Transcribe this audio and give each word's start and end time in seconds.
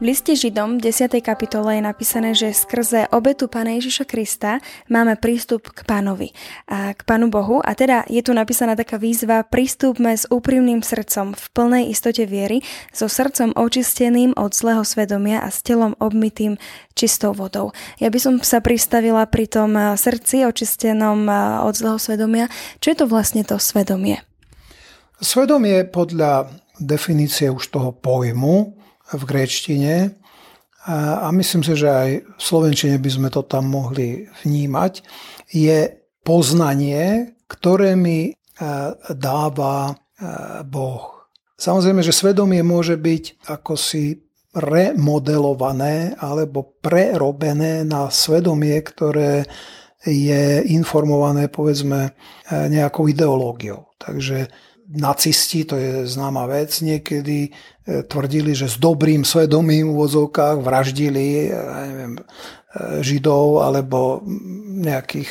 V 0.00 0.08
liste 0.08 0.32
Židom 0.32 0.80
v 0.80 0.88
10. 0.96 1.12
kapitole 1.20 1.76
je 1.76 1.84
napísané, 1.84 2.32
že 2.32 2.56
skrze 2.56 3.12
obetu 3.12 3.52
Pána 3.52 3.76
Ježiša 3.76 4.08
Krista 4.08 4.56
máme 4.88 5.20
prístup 5.20 5.68
k 5.68 5.84
Pánovi, 5.84 6.32
a 6.72 6.96
k 6.96 7.04
Pánu 7.04 7.28
Bohu. 7.28 7.60
A 7.60 7.76
teda 7.76 8.08
je 8.08 8.24
tu 8.24 8.32
napísaná 8.32 8.72
taká 8.80 8.96
výzva, 8.96 9.44
prístupme 9.44 10.16
s 10.16 10.24
úprimným 10.32 10.80
srdcom 10.80 11.36
v 11.36 11.44
plnej 11.52 11.92
istote 11.92 12.24
viery, 12.24 12.64
so 12.96 13.12
srdcom 13.12 13.52
očisteným 13.52 14.32
od 14.40 14.56
zlého 14.56 14.88
svedomia 14.88 15.44
a 15.44 15.52
s 15.52 15.60
telom 15.60 15.92
obmytým 16.00 16.56
čistou 16.96 17.36
vodou. 17.36 17.76
Ja 18.00 18.08
by 18.08 18.16
som 18.16 18.34
sa 18.40 18.64
pristavila 18.64 19.28
pri 19.28 19.52
tom 19.52 19.76
srdci 19.76 20.48
očistenom 20.48 21.28
od 21.60 21.76
zlého 21.76 22.00
svedomia. 22.00 22.48
Čo 22.80 22.96
je 22.96 22.96
to 22.96 23.04
vlastne 23.04 23.44
to 23.44 23.60
svedomie? 23.60 24.16
Svedomie 25.20 25.84
podľa 25.84 26.48
definície 26.80 27.52
už 27.52 27.68
toho 27.68 27.92
pojmu 27.92 28.79
v 29.10 29.22
gréčtine 29.26 30.20
a 30.88 31.28
myslím 31.36 31.60
si, 31.60 31.76
že 31.76 31.88
aj 31.92 32.10
v 32.24 32.40
slovenčine 32.40 32.96
by 32.96 33.10
sme 33.12 33.28
to 33.28 33.44
tam 33.44 33.68
mohli 33.68 34.24
vnímať, 34.40 35.04
je 35.52 35.92
poznanie, 36.24 37.36
ktoré 37.44 38.00
mi 38.00 38.32
e, 38.32 38.32
dáva 39.12 39.92
e, 39.92 39.94
Boh. 40.64 41.28
Samozrejme, 41.60 42.00
že 42.00 42.16
svedomie 42.16 42.64
môže 42.64 42.96
byť 42.96 43.52
ako 43.52 43.76
si 43.76 44.24
remodelované 44.56 46.16
alebo 46.16 46.80
prerobené 46.80 47.84
na 47.84 48.08
svedomie, 48.08 48.80
ktoré 48.80 49.44
je 50.00 50.64
informované 50.72 51.52
povedzme 51.52 52.08
e, 52.08 52.10
nejakou 52.72 53.04
ideológiou. 53.04 53.92
Takže 54.00 54.48
nacisti, 54.90 55.62
to 55.62 55.78
je 55.78 56.06
známa 56.06 56.50
vec, 56.50 56.74
niekedy 56.82 57.46
e, 57.46 57.50
tvrdili, 58.02 58.58
že 58.58 58.66
s 58.66 58.76
dobrým 58.82 59.22
svedomím 59.22 59.94
v 59.94 59.98
vozovkách 60.02 60.58
vraždili 60.58 61.46
e, 61.46 61.48
neviem, 61.86 62.12
e, 62.18 62.22
židov 63.02 63.62
alebo 63.62 64.22
nejakých 64.82 65.30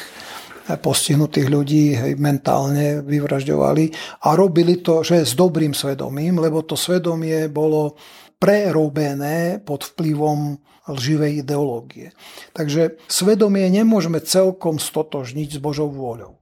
postihnutých 0.69 1.47
ľudí 1.49 1.97
hej, 1.97 2.13
mentálne 2.21 3.01
vyvražďovali 3.01 3.85
a 4.21 4.37
robili 4.37 4.85
to, 4.85 5.01
že 5.01 5.25
s 5.25 5.33
dobrým 5.33 5.73
svedomím, 5.73 6.37
lebo 6.37 6.61
to 6.61 6.77
svedomie 6.77 7.49
bolo 7.49 7.97
prerobené 8.37 9.59
pod 9.59 9.83
vplyvom 9.83 10.61
lživej 10.89 11.45
ideológie. 11.45 12.13
Takže 12.53 13.01
svedomie 13.09 13.65
nemôžeme 13.69 14.21
celkom 14.21 14.77
stotožniť 14.77 15.57
s 15.57 15.59
Božou 15.61 15.89
vôľou. 15.89 16.38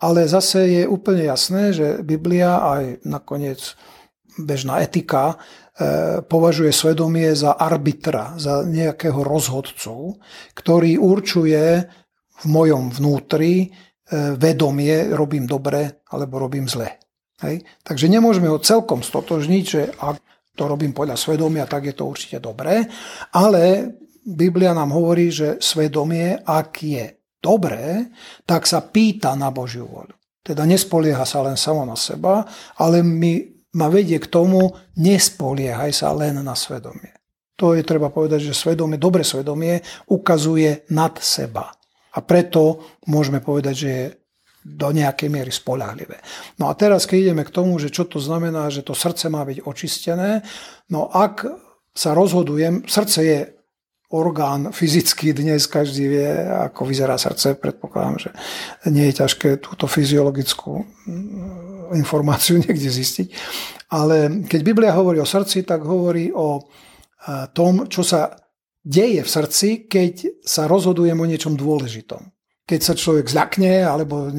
Ale 0.00 0.24
zase 0.24 0.80
je 0.80 0.84
úplne 0.88 1.28
jasné, 1.28 1.76
že 1.76 2.00
Biblia 2.00 2.56
aj 2.56 3.04
nakoniec 3.04 3.76
bežná 4.40 4.80
etika 4.80 5.36
e, 5.36 6.24
považuje 6.24 6.72
svedomie 6.72 7.36
za 7.36 7.52
arbitra, 7.52 8.40
za 8.40 8.64
nejakého 8.64 9.20
rozhodcu, 9.20 10.16
ktorý 10.56 10.96
určuje 10.96 11.84
v 12.40 12.44
mojom 12.48 12.88
vnútri 12.96 13.54
e, 13.60 13.68
vedomie, 14.40 15.12
robím 15.12 15.44
dobre 15.44 16.00
alebo 16.08 16.40
robím 16.40 16.64
zle. 16.64 16.96
Hej? 17.44 17.60
Takže 17.84 18.08
nemôžeme 18.08 18.48
ho 18.48 18.56
celkom 18.56 19.04
stotožniť, 19.04 19.64
že 19.64 19.82
ak 20.00 20.16
to 20.56 20.64
robím 20.64 20.96
podľa 20.96 21.20
svedomia, 21.20 21.68
tak 21.68 21.88
je 21.88 21.94
to 21.96 22.08
určite 22.08 22.40
dobré, 22.40 22.84
ale 23.36 23.96
Biblia 24.20 24.76
nám 24.76 24.92
hovorí, 24.92 25.32
že 25.32 25.56
svedomie, 25.60 26.36
ak 26.44 26.72
je 26.84 27.19
dobré, 27.40 28.12
tak 28.44 28.68
sa 28.68 28.84
pýta 28.84 29.34
na 29.34 29.48
Božiu 29.50 29.88
voľu. 29.88 30.14
Teda 30.40 30.64
nespolieha 30.64 31.24
sa 31.24 31.44
len 31.44 31.56
samo 31.56 31.84
na 31.84 31.96
seba, 31.96 32.44
ale 32.80 33.04
mi, 33.04 33.60
ma 33.76 33.92
vedie 33.92 34.16
k 34.16 34.28
tomu, 34.28 34.72
nespoliehaj 34.96 35.92
sa 35.92 36.12
len 36.16 36.40
na 36.40 36.56
svedomie. 36.56 37.12
To 37.60 37.76
je 37.76 37.84
treba 37.84 38.08
povedať, 38.08 38.48
že 38.48 38.56
svedomie, 38.56 38.96
dobre 38.96 39.20
svedomie 39.20 39.84
ukazuje 40.08 40.88
nad 40.96 41.12
seba. 41.20 41.68
A 42.16 42.18
preto 42.24 42.80
môžeme 43.04 43.44
povedať, 43.44 43.74
že 43.76 43.88
je 43.88 44.04
do 44.64 44.92
nejakej 44.92 45.28
miery 45.32 45.52
spolahlivé. 45.52 46.20
No 46.60 46.68
a 46.68 46.76
teraz, 46.76 47.08
keď 47.08 47.32
ideme 47.32 47.44
k 47.48 47.54
tomu, 47.54 47.76
že 47.80 47.92
čo 47.92 48.04
to 48.04 48.20
znamená, 48.20 48.68
že 48.68 48.84
to 48.84 48.92
srdce 48.92 49.28
má 49.32 49.44
byť 49.44 49.64
očistené, 49.64 50.44
no 50.92 51.08
ak 51.08 51.48
sa 51.96 52.12
rozhodujem, 52.12 52.84
srdce 52.84 53.18
je 53.24 53.38
orgán 54.10 54.74
fyzický 54.74 55.30
dnes, 55.30 55.70
každý 55.70 56.04
vie, 56.10 56.28
ako 56.66 56.82
vyzerá 56.82 57.14
srdce. 57.14 57.54
Predpokladám, 57.54 58.16
že 58.18 58.30
nie 58.90 59.06
je 59.10 59.22
ťažké 59.22 59.62
túto 59.62 59.86
fyziologickú 59.86 60.82
mm, 60.82 61.94
informáciu 61.94 62.58
niekde 62.62 62.90
zistiť. 62.90 63.28
Ale 63.94 64.46
keď 64.46 64.60
Biblia 64.66 64.94
hovorí 64.94 65.22
o 65.22 65.26
srdci, 65.26 65.62
tak 65.62 65.86
hovorí 65.86 66.34
o 66.34 66.62
tom, 67.52 67.86
čo 67.88 68.00
sa 68.00 68.32
deje 68.80 69.20
v 69.20 69.28
srdci, 69.28 69.68
keď 69.84 70.40
sa 70.40 70.64
rozhodujem 70.64 71.18
o 71.20 71.28
niečom 71.28 71.52
dôležitom. 71.52 72.32
Keď 72.64 72.80
sa 72.80 72.94
človek 72.94 73.26
zľakne, 73.26 73.82
alebo 73.82 74.30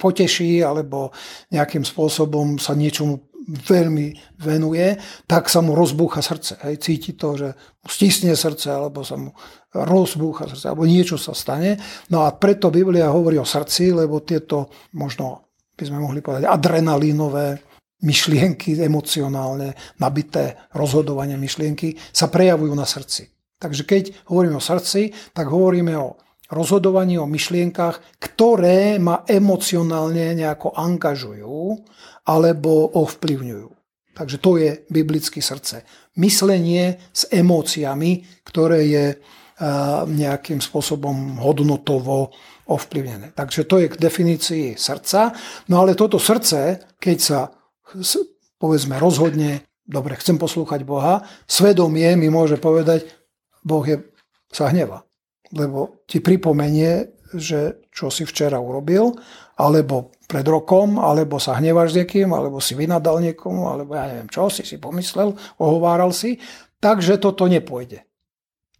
poteší, 0.00 0.64
alebo 0.64 1.12
nejakým 1.52 1.84
spôsobom 1.84 2.56
sa 2.56 2.72
niečomu 2.72 3.20
veľmi 3.46 4.38
venuje, 4.42 4.98
tak 5.30 5.46
sa 5.46 5.62
mu 5.62 5.78
rozbúcha 5.78 6.18
srdce. 6.18 6.58
Hej. 6.66 6.82
Cíti 6.82 7.14
to, 7.14 7.38
že 7.38 7.48
mu 7.54 7.88
stisne 7.88 8.34
srdce, 8.34 8.74
alebo 8.74 9.06
sa 9.06 9.14
mu 9.14 9.30
rozbúcha 9.70 10.50
srdce, 10.50 10.66
alebo 10.66 10.82
niečo 10.82 11.14
sa 11.14 11.30
stane. 11.32 11.78
No 12.10 12.26
a 12.26 12.34
preto 12.34 12.74
Biblia 12.74 13.14
hovorí 13.14 13.38
o 13.38 13.46
srdci, 13.46 13.94
lebo 13.94 14.26
tieto 14.26 14.70
možno 14.98 15.54
by 15.78 15.84
sme 15.86 16.02
mohli 16.02 16.24
povedať 16.24 16.48
adrenalínové 16.48 17.62
myšlienky, 18.02 18.76
emocionálne 18.76 19.72
nabité 20.02 20.68
rozhodovanie 20.76 21.38
myšlienky 21.40 21.96
sa 22.12 22.28
prejavujú 22.28 22.72
na 22.76 22.84
srdci. 22.84 23.28
Takže 23.56 23.82
keď 23.88 24.02
hovoríme 24.28 24.60
o 24.60 24.60
srdci, 24.60 25.32
tak 25.32 25.48
hovoríme 25.48 25.96
o 25.96 26.20
rozhodovaní, 26.50 27.18
o 27.18 27.26
myšlienkach, 27.26 28.18
ktoré 28.20 28.98
ma 29.02 29.22
emocionálne 29.26 30.34
nejako 30.34 30.74
angažujú 30.74 31.82
alebo 32.26 32.90
ovplyvňujú. 32.98 33.68
Takže 34.16 34.36
to 34.40 34.50
je 34.56 34.70
biblické 34.88 35.44
srdce. 35.44 35.84
Myslenie 36.16 36.96
s 37.12 37.28
emóciami, 37.28 38.24
ktoré 38.48 38.80
je 38.88 39.06
nejakým 40.08 40.60
spôsobom 40.60 41.40
hodnotovo 41.40 42.28
ovplyvnené. 42.68 43.32
Takže 43.32 43.64
to 43.64 43.80
je 43.80 43.88
k 43.88 43.96
definícii 43.96 44.66
srdca. 44.76 45.32
No 45.72 45.80
ale 45.80 45.96
toto 45.96 46.20
srdce, 46.20 46.92
keď 47.00 47.18
sa 47.20 47.40
povedzme 48.60 49.00
rozhodne, 49.00 49.64
dobre, 49.86 50.18
chcem 50.20 50.36
poslúchať 50.36 50.84
Boha, 50.84 51.24
svedomie 51.48 52.12
mi 52.20 52.28
môže 52.28 52.60
povedať, 52.60 53.08
Boh 53.64 53.86
je, 53.86 54.02
sa 54.52 54.68
hneva. 54.68 55.05
Lebo 55.56 56.04
ti 56.04 56.20
pripomenie, 56.20 57.16
že 57.32 57.88
čo 57.90 58.12
si 58.12 58.28
včera 58.28 58.60
urobil, 58.60 59.16
alebo 59.56 60.12
pred 60.28 60.44
rokom, 60.44 61.00
alebo 61.00 61.40
sa 61.40 61.56
hneváš 61.56 61.96
s 61.96 61.98
niekým, 62.02 62.30
alebo 62.36 62.60
si 62.60 62.76
vynadal 62.76 63.24
niekomu, 63.24 63.72
alebo 63.72 63.96
ja 63.96 64.06
neviem 64.10 64.28
čo, 64.28 64.52
si 64.52 64.62
si 64.62 64.76
pomyslel, 64.76 65.32
ohováral 65.56 66.12
si, 66.12 66.36
takže 66.78 67.16
toto 67.16 67.48
nepôjde. 67.48 68.04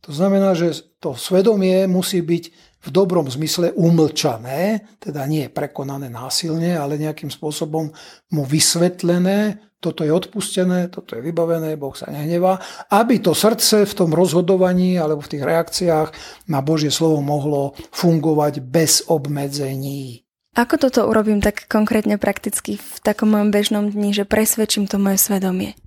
To 0.05 0.15
znamená, 0.15 0.55
že 0.55 0.87
to 1.03 1.19
svedomie 1.19 1.89
musí 1.91 2.23
byť 2.23 2.45
v 2.87 2.89
dobrom 2.95 3.27
zmysle 3.27 3.75
umlčané, 3.75 4.87
teda 5.03 5.27
nie 5.27 5.51
prekonané 5.51 6.07
násilne, 6.07 6.79
ale 6.79 7.03
nejakým 7.03 7.33
spôsobom 7.33 7.91
mu 8.31 8.43
vysvetlené, 8.47 9.59
toto 9.87 10.03
je 10.03 10.11
odpustené, 10.11 10.91
toto 10.91 11.15
je 11.15 11.23
vybavené, 11.23 11.79
Boh 11.79 11.95
sa 11.95 12.11
nehnevá, 12.11 12.59
aby 12.91 13.23
to 13.23 13.39
srdce 13.39 13.87
v 13.87 13.95
tom 13.95 14.11
rozhodovaní 14.11 14.99
alebo 14.99 15.23
v 15.23 15.39
tých 15.39 15.47
reakciách 15.47 16.09
na 16.51 16.59
Božie 16.59 16.91
slovo 16.91 17.23
mohlo 17.23 17.79
fungovať 17.95 18.59
bez 18.67 19.07
obmedzení. 19.07 20.27
Ako 20.59 20.83
toto 20.83 21.07
urobím 21.07 21.39
tak 21.39 21.71
konkrétne 21.71 22.19
prakticky 22.19 22.83
v 22.83 22.97
takom 23.05 23.31
mojom 23.31 23.55
bežnom 23.55 23.85
dni, 23.93 24.11
že 24.11 24.27
presvedčím 24.27 24.91
to 24.91 24.99
moje 24.99 25.23
svedomie? 25.23 25.79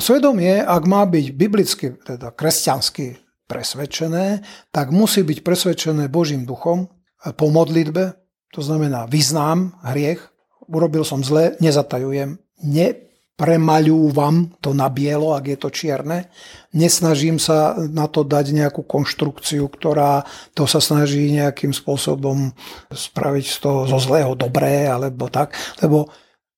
Svedomie, 0.00 0.58
ak 0.58 0.82
má 0.90 1.06
byť 1.06 1.26
biblicky, 1.38 1.94
teda 2.02 2.34
kresťansky 2.34 3.22
presvedčené, 3.46 4.42
tak 4.74 4.90
musí 4.90 5.22
byť 5.22 5.44
presvedčené 5.44 6.10
Božím 6.10 6.48
duchom 6.48 6.90
po 7.38 7.46
modlitbe, 7.52 8.18
to 8.50 8.60
znamená 8.64 9.06
vyznám 9.06 9.78
hriech, 9.84 10.20
urobil 10.64 11.04
som 11.04 11.20
zle, 11.20 11.56
nezatajujem, 11.60 12.40
ne, 12.64 13.04
premaľúvam 13.34 14.54
to 14.62 14.70
na 14.70 14.86
bielo, 14.86 15.34
ak 15.34 15.44
je 15.50 15.58
to 15.58 15.68
čierne. 15.74 16.30
Nesnažím 16.70 17.42
sa 17.42 17.74
na 17.74 18.06
to 18.06 18.22
dať 18.22 18.54
nejakú 18.54 18.86
konštrukciu, 18.86 19.66
ktorá 19.66 20.22
to 20.54 20.70
sa 20.70 20.78
snaží 20.78 21.34
nejakým 21.34 21.74
spôsobom 21.74 22.54
spraviť 22.94 23.46
z 23.50 23.56
toho 23.58 23.80
zo 23.90 23.98
zlého 23.98 24.38
dobré, 24.38 24.86
alebo 24.86 25.26
tak. 25.26 25.50
Lebo 25.82 26.06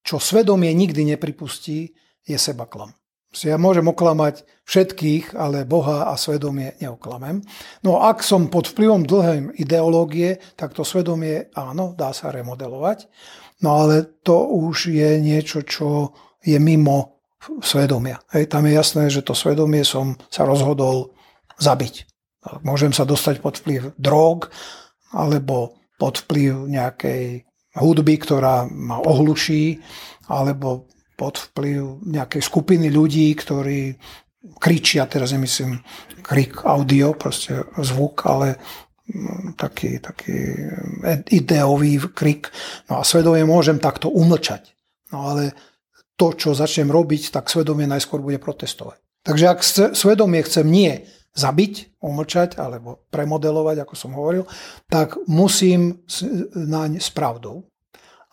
čo 0.05 0.21
svedomie 0.21 0.71
nikdy 0.77 1.17
nepripustí, 1.17 1.97
je 2.27 2.37
seba 2.37 2.69
klam. 2.69 2.93
Ja 3.45 3.61
môžem 3.61 3.85
oklamať 3.85 4.49
všetkých, 4.65 5.37
ale 5.37 5.69
Boha 5.69 6.09
a 6.09 6.15
svedomie 6.17 6.73
neoklamem. 6.81 7.45
No 7.85 8.01
ak 8.01 8.25
som 8.25 8.49
pod 8.49 8.73
vplyvom 8.73 9.05
dlhej 9.05 9.61
ideológie, 9.61 10.41
tak 10.57 10.73
to 10.73 10.87
svedomie, 10.87 11.53
áno, 11.53 11.93
dá 11.93 12.17
sa 12.17 12.33
remodelovať. 12.33 13.11
No 13.61 13.85
ale 13.85 14.09
to 14.25 14.49
už 14.49 14.89
je 14.93 15.21
niečo, 15.21 15.65
čo 15.65 16.17
je 16.41 16.57
mimo 16.57 17.21
svedomia. 17.61 18.21
Hej, 18.33 18.49
tam 18.49 18.65
je 18.65 18.73
jasné, 18.73 19.03
že 19.13 19.25
to 19.27 19.37
svedomie 19.37 19.85
som 19.85 20.17
sa 20.33 20.49
rozhodol 20.49 21.13
zabiť. 21.61 22.09
Môžem 22.63 22.95
sa 22.95 23.03
dostať 23.03 23.43
pod 23.43 23.59
vplyv 23.59 23.99
drog, 23.99 24.49
alebo 25.11 25.77
pod 25.99 26.25
vplyv 26.27 26.69
nejakej 26.69 27.47
hudby, 27.77 28.15
ktorá 28.21 28.69
ma 28.69 29.01
ohluší, 29.03 29.81
alebo 30.29 30.89
pod 31.17 31.51
vplyv 31.51 32.07
nejakej 32.07 32.43
skupiny 32.45 32.93
ľudí, 32.93 33.33
ktorí 33.33 33.97
kričia, 34.61 35.09
teraz 35.11 35.35
nemyslím 35.35 35.81
krik 36.23 36.63
audio, 36.63 37.17
proste 37.17 37.67
zvuk, 37.81 38.23
ale 38.29 38.61
mm, 39.11 39.59
taký, 39.59 39.99
taký 39.99 40.37
ideový 41.33 41.99
krik. 42.13 42.53
No 42.87 43.01
a 43.01 43.03
svedomie 43.03 43.43
môžem 43.43 43.83
takto 43.83 44.13
umlčať. 44.13 44.77
No 45.11 45.35
ale 45.35 45.57
to, 46.15 46.33
čo 46.37 46.57
začnem 46.57 46.89
robiť, 46.93 47.35
tak 47.35 47.51
svedomie 47.51 47.89
najskôr 47.89 48.23
bude 48.23 48.39
protestovať. 48.39 49.01
Takže 49.27 49.45
ak 49.51 49.61
svedomie 49.99 50.39
chcem 50.47 50.67
nie 50.67 51.03
zabiť, 51.37 52.01
umlčať 52.01 52.57
alebo 52.57 53.05
premodelovať, 53.13 53.85
ako 53.85 53.95
som 53.99 54.17
hovoril, 54.17 54.49
tak 54.89 55.21
musím 55.29 56.01
naň 56.55 57.03
s 57.03 57.13
pravdou. 57.13 57.69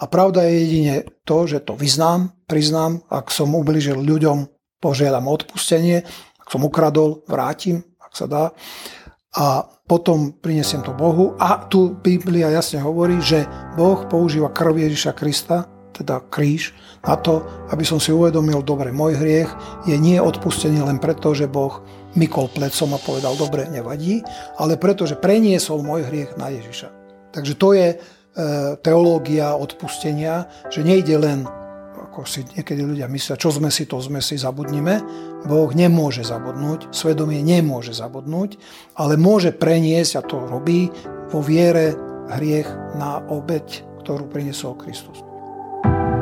A 0.04 0.12
pravda 0.12 0.44
je 0.44 0.68
jedine 0.68 0.96
to, 1.24 1.48
že 1.48 1.64
to 1.64 1.80
vyznám, 1.80 2.36
priznám, 2.44 3.08
ak 3.08 3.32
som 3.32 3.56
ubližil 3.56 4.04
ľuďom, 4.04 4.52
požiadam 4.84 5.32
odpustenie, 5.32 6.04
ak 6.44 6.48
som 6.52 6.68
ukradol, 6.68 7.24
vrátim, 7.24 7.88
ak 8.04 8.12
sa 8.12 8.28
dá. 8.28 8.52
A 9.40 9.64
potom 9.88 10.36
prinesiem 10.36 10.84
to 10.84 10.92
Bohu. 10.92 11.40
A 11.40 11.56
tu 11.72 11.96
Biblia 11.96 12.52
jasne 12.52 12.84
hovorí, 12.84 13.24
že 13.24 13.48
Boh 13.80 14.04
používa 14.12 14.52
krv 14.52 14.76
Ježiša 14.76 15.16
Krista, 15.16 15.72
teda 15.96 16.20
kríž, 16.28 16.76
na 17.08 17.16
to, 17.16 17.48
aby 17.72 17.88
som 17.88 18.02
si 18.02 18.12
uvedomil, 18.12 18.60
dobre, 18.60 18.92
môj 18.92 19.16
hriech 19.16 19.52
je 19.88 19.96
nie 19.96 20.20
odpustený 20.20 20.84
len 20.84 21.00
preto, 21.00 21.32
že 21.32 21.48
Boh 21.48 21.80
mykol 22.20 22.52
plecom 22.52 22.92
a 22.92 23.00
povedal, 23.00 23.40
dobre, 23.40 23.72
nevadí, 23.72 24.20
ale 24.60 24.76
preto, 24.76 25.08
že 25.08 25.16
preniesol 25.16 25.80
môj 25.80 26.12
hriech 26.12 26.36
na 26.36 26.52
Ježiša. 26.52 26.90
Takže 27.34 27.54
to 27.56 27.72
je 27.72 27.88
teológia 28.82 29.54
odpustenia, 29.54 30.50
že 30.74 30.82
nejde 30.82 31.16
len, 31.22 31.40
ako 31.94 32.26
si 32.26 32.46
niekedy 32.58 32.82
ľudia 32.82 33.10
myslia, 33.10 33.38
čo 33.38 33.54
sme 33.54 33.70
si, 33.70 33.86
to 33.86 34.02
sme 34.02 34.22
si, 34.22 34.38
zabudnime. 34.38 35.02
Boh 35.46 35.70
nemôže 35.74 36.26
zabudnúť, 36.26 36.94
svedomie 36.94 37.42
nemôže 37.46 37.94
zabudnúť, 37.94 38.58
ale 38.98 39.18
môže 39.18 39.54
preniesť, 39.54 40.12
a 40.18 40.22
to 40.26 40.42
robí, 40.50 40.90
vo 41.30 41.42
viere 41.42 41.98
hriech 42.34 42.70
na 42.98 43.22
obeď, 43.26 43.82
ktorú 44.06 44.30
priniesol 44.30 44.78
Kristus. 44.78 45.22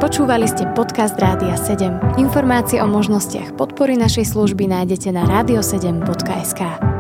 Počúvali 0.02 0.50
ste 0.50 0.66
podcast 0.74 1.14
Rádia 1.22 1.54
7. 1.54 2.18
Informácie 2.18 2.82
o 2.82 2.90
možnostiach 2.90 3.54
podpory 3.54 3.94
našej 4.02 4.34
služby 4.34 4.66
nájdete 4.66 5.14
na 5.14 5.30
radio7.sk. 5.30 6.91